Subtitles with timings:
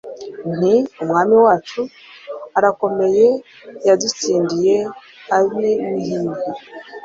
[0.57, 1.81] Nti: Umwami wacu
[2.57, 4.77] arakomeyeYadutsindiye
[5.35, 6.35] Ab'imihini